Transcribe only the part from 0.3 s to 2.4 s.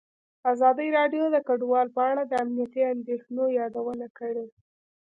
ازادي راډیو د کډوال په اړه د